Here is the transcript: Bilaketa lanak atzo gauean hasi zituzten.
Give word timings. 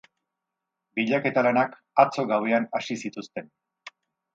Bilaketa 1.01 1.45
lanak 1.49 1.77
atzo 2.07 2.29
gauean 2.35 2.69
hasi 2.79 3.03
zituzten. 3.07 3.57